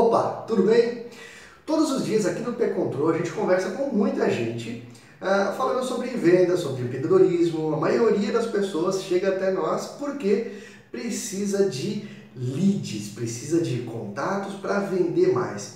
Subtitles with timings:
[0.00, 1.04] Opa, tudo bem?
[1.66, 4.88] Todos os dias aqui no P-Control a gente conversa com muita gente
[5.20, 7.74] uh, falando sobre venda, sobre empreendedorismo.
[7.74, 10.52] A maioria das pessoas chega até nós porque
[10.90, 15.74] precisa de leads, precisa de contatos para vender mais.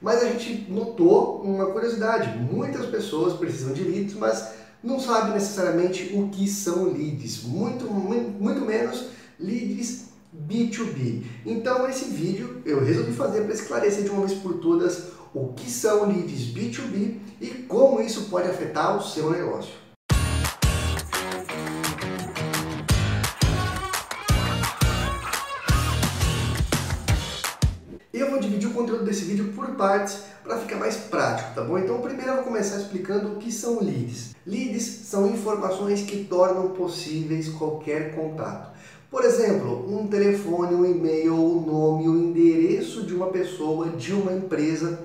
[0.00, 4.48] Mas a gente notou uma curiosidade: muitas pessoas precisam de leads, mas
[4.82, 9.08] não sabem necessariamente o que são leads, muito, muito menos
[9.38, 11.24] leads B2B.
[11.46, 15.70] Então esse vídeo eu resolvi fazer para esclarecer de uma vez por todas o que
[15.70, 19.72] são leads B2B e como isso pode afetar o seu negócio.
[28.12, 31.78] Eu vou dividir o conteúdo desse vídeo por partes para ficar mais prático, tá bom?
[31.78, 34.34] Então primeiro eu vou começar explicando o que são leads.
[34.46, 38.77] Leads são informações que tornam possíveis qualquer contato.
[39.10, 44.32] Por exemplo, um telefone, um e-mail, o nome, o endereço de uma pessoa, de uma
[44.32, 45.00] empresa.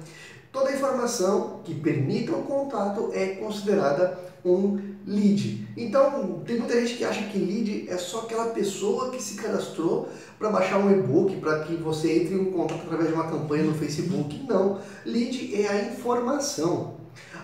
[0.51, 5.69] Toda informação que permita o contato é considerada um lead.
[5.77, 10.09] Então, tem muita gente que acha que lead é só aquela pessoa que se cadastrou
[10.37, 13.73] para baixar um e-book, para que você entre em contato através de uma campanha no
[13.73, 14.45] Facebook.
[14.47, 17.02] Não, lead é a informação.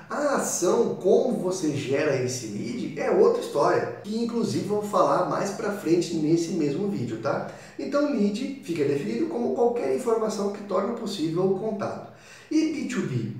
[0.09, 5.51] A ação, como você gera esse lead, é outra história, que inclusive vou falar mais
[5.51, 7.51] para frente nesse mesmo vídeo, tá?
[7.77, 12.11] Então, lead fica definido como qualquer informação que torna possível o contato.
[12.49, 13.33] E B2B?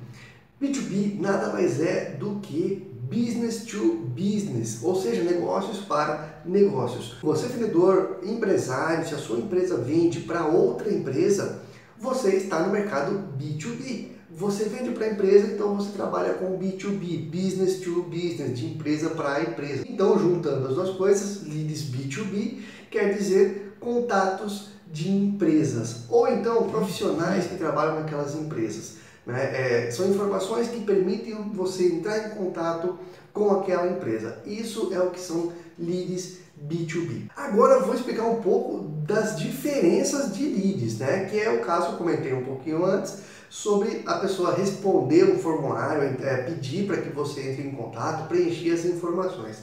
[0.61, 7.17] B2B nada mais é do que business to business, ou seja, negócios para negócios.
[7.23, 11.63] Você, vendedor, empresário, se a sua empresa vende para outra empresa,
[11.97, 14.18] você está no mercado B2B.
[14.31, 19.41] Você vende para empresa, então você trabalha com B2B, business to business, de empresa para
[19.41, 19.83] empresa.
[19.87, 22.59] Então, juntando as duas coisas, leads B2B
[22.91, 28.95] quer dizer contatos de empresas, ou então profissionais que trabalham naquelas empresas.
[29.25, 29.85] Né?
[29.87, 32.97] É, são informações que permitem você entrar em contato
[33.33, 34.39] com aquela empresa.
[34.45, 37.29] Isso é o que são leads B2B.
[37.35, 41.25] Agora eu vou explicar um pouco das diferenças de leads, né?
[41.25, 45.39] que é o caso que eu comentei um pouquinho antes, sobre a pessoa responder um
[45.39, 49.57] formulário, é, pedir para que você entre em contato, preencher as informações.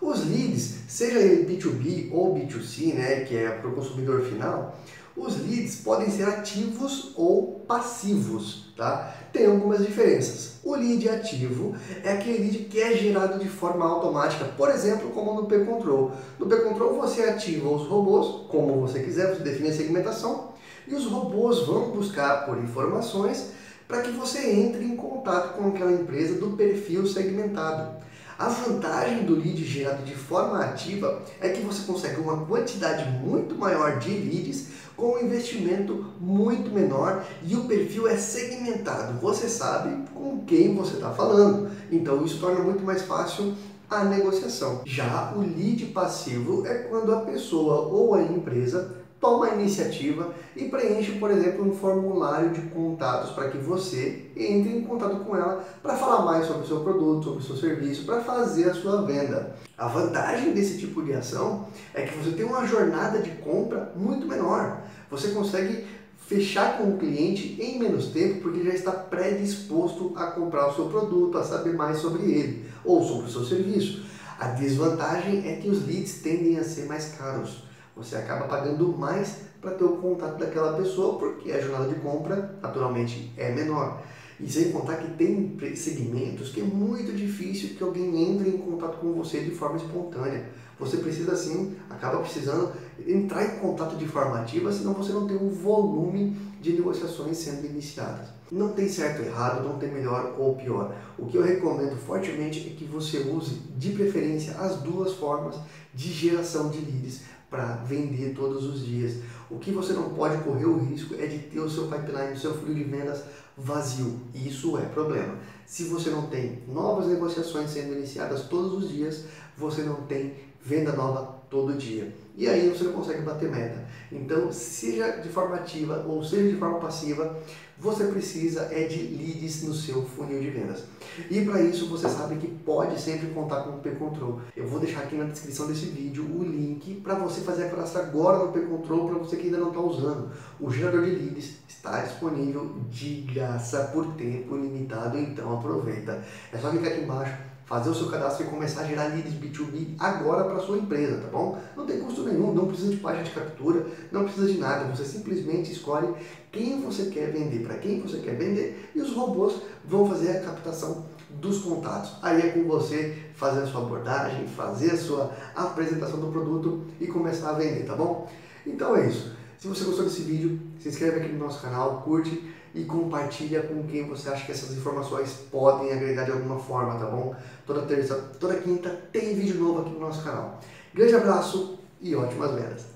[0.00, 4.78] Os leads, seja ele B2B ou B2C, né, que é para o consumidor final,
[5.16, 9.14] os leads podem ser ativos ou passivos, tá?
[9.32, 10.45] Tem algumas diferenças.
[10.66, 15.32] O lead ativo é aquele lead que é gerado de forma automática, por exemplo, como
[15.32, 16.10] no P-Control.
[16.40, 20.48] No P-Control você ativa os robôs, como você quiser, você define a segmentação,
[20.88, 23.52] e os robôs vão buscar por informações
[23.86, 28.04] para que você entre em contato com aquela empresa do perfil segmentado.
[28.38, 33.54] A vantagem do lead gerado de forma ativa é que você consegue uma quantidade muito
[33.54, 39.18] maior de leads com um investimento muito menor e o perfil é segmentado.
[39.20, 41.70] Você sabe com quem você está falando.
[41.90, 43.54] Então isso torna muito mais fácil
[43.88, 44.82] a negociação.
[44.84, 50.64] Já o lead passivo é quando a pessoa ou a empresa toma a iniciativa e
[50.64, 55.64] preenche, por exemplo, um formulário de contatos para que você entre em contato com ela
[55.82, 59.02] para falar mais sobre o seu produto, sobre o seu serviço, para fazer a sua
[59.02, 59.56] venda.
[59.76, 64.26] A vantagem desse tipo de ação é que você tem uma jornada de compra muito
[64.26, 64.82] menor.
[65.10, 65.86] Você consegue
[66.26, 70.86] fechar com o cliente em menos tempo porque já está predisposto a comprar o seu
[70.86, 74.04] produto, a saber mais sobre ele ou sobre o seu serviço.
[74.38, 77.65] A desvantagem é que os leads tendem a ser mais caros
[77.96, 82.54] você acaba pagando mais para ter o contato daquela pessoa, porque a jornada de compra,
[82.60, 84.02] naturalmente, é menor.
[84.38, 88.98] E sem contar que tem segmentos que é muito difícil que alguém entre em contato
[88.98, 90.46] com você de forma espontânea.
[90.78, 92.70] Você precisa sim, acaba precisando
[93.06, 97.64] entrar em contato de forma ativa, senão você não tem um volume de negociações sendo
[97.64, 98.28] iniciadas.
[98.52, 100.94] Não tem certo ou errado, não tem melhor ou pior.
[101.18, 105.56] O que eu recomendo fortemente é que você use de preferência as duas formas
[105.94, 109.22] de geração de leads para vender todos os dias.
[109.50, 112.38] O que você não pode correr o risco é de ter o seu pipeline, o
[112.38, 113.22] seu fluxo de vendas
[113.56, 114.20] vazio.
[114.34, 115.38] Isso é problema.
[115.64, 119.24] Se você não tem novas negociações sendo iniciadas todos os dias,
[119.56, 122.12] você não tem venda nova todo dia.
[122.36, 123.86] E aí você não consegue bater meta.
[124.12, 127.38] Então, seja de forma ativa ou seja de forma passiva,
[127.78, 130.84] você precisa é de leads no seu funil de vendas.
[131.30, 134.40] E para isso você sabe que pode sempre contar com o P-Control.
[134.54, 138.02] Eu vou deixar aqui na descrição desse vídeo o link para você fazer a cadastro
[138.02, 140.30] agora no P-Control para você que ainda não está usando.
[140.60, 146.22] O gerador de leads está disponível de graça por tempo limitado, então aproveita.
[146.52, 149.96] É só clicar aqui embaixo fazer o seu cadastro e começar a gerar leads B2B
[149.98, 151.60] agora para sua empresa, tá bom?
[151.76, 155.04] Não tem custo nenhum, não precisa de página de captura, não precisa de nada, você
[155.04, 156.14] simplesmente escolhe
[156.52, 160.40] quem você quer vender, para quem você quer vender e os robôs vão fazer a
[160.40, 162.12] captação dos contatos.
[162.22, 167.06] Aí é com você fazer a sua abordagem, fazer a sua apresentação do produto e
[167.08, 168.30] começar a vender, tá bom?
[168.64, 169.34] Então é isso.
[169.58, 173.82] Se você gostou desse vídeo, se inscreve aqui no nosso canal, curte e compartilha com
[173.84, 177.34] quem você acha que essas informações podem agregar de alguma forma, tá bom?
[177.66, 180.60] Toda terça, toda quinta tem vídeo novo aqui no nosso canal.
[180.92, 182.95] Grande abraço e ótimas vendas!